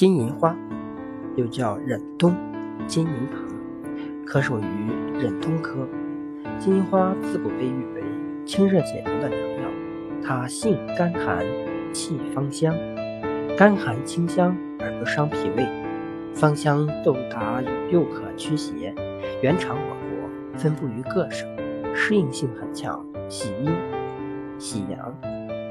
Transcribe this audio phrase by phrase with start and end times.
[0.00, 0.56] 金银花
[1.36, 2.34] 又叫忍冬、
[2.86, 4.64] 金银藤，可属于
[5.20, 5.86] 忍冬科。
[6.58, 8.02] 金银花自古被誉为
[8.46, 9.68] 清热解毒的良药，
[10.24, 11.44] 它性甘寒，
[11.92, 12.74] 气芳香，
[13.58, 15.68] 甘寒清香而不伤脾胃，
[16.34, 18.94] 芳香豆达又可驱邪，
[19.42, 21.46] 原产我国，分布于各省，
[21.94, 23.70] 适应性很强，喜阴、
[24.58, 25.14] 喜阳、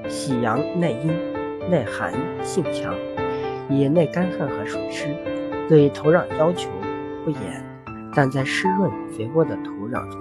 [0.07, 1.11] 喜阳耐阴、
[1.67, 2.93] 耐寒，性强。
[3.69, 5.15] 以耐干旱和水湿，
[5.69, 6.69] 对土壤要求
[7.23, 7.63] 不严，
[8.15, 10.19] 但在湿润肥沃的土壤中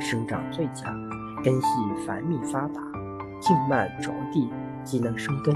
[0.00, 0.92] 生长最佳，
[1.44, 1.68] 根系
[2.06, 2.80] 繁密发达，
[3.40, 4.50] 茎蔓着地
[4.82, 5.54] 即能生根。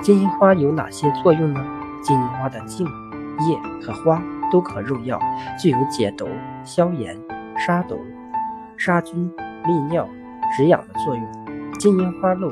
[0.00, 1.60] 金银花有哪些作用呢？
[2.02, 5.20] 金银花的茎、叶和花都可入药，
[5.60, 6.28] 具有解毒、
[6.64, 7.18] 消炎、
[7.58, 7.98] 杀毒、
[8.76, 9.30] 杀菌、
[9.66, 10.08] 利尿、
[10.56, 11.70] 止痒的作用。
[11.78, 12.48] 金银花露。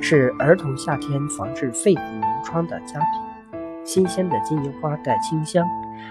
[0.00, 3.60] 是儿童夏天防治痱子脓疮的佳品。
[3.84, 5.66] 新鲜的金银花带清香，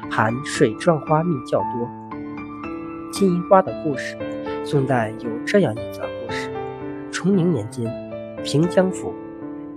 [0.10, 1.90] 含水状花蜜较多。
[3.12, 4.18] 金银花的故事，
[4.66, 6.50] 宋代有这样一则故事：
[7.12, 7.90] 崇宁年间，
[8.44, 9.14] 平江府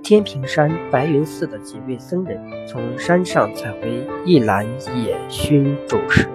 [0.03, 6.29] 天平山白云寺的几位僧人从山上采回一篮野熏煮食，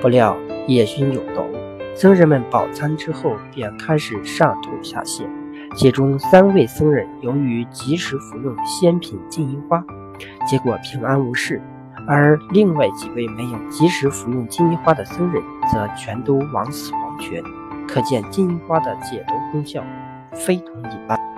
[0.00, 1.44] 不料野熏有毒，
[1.94, 5.26] 僧人们饱餐之后便开始上吐下泻。
[5.76, 9.84] 其中三位僧人由于及时服用仙品金银花，
[10.48, 11.60] 结果平安无事；
[12.08, 17.42] 而另外几位没有及时服用金银花的僧人，则全都枉死黄泉。
[17.86, 19.84] 可见金银花的解毒功效
[20.32, 21.25] 非同一般。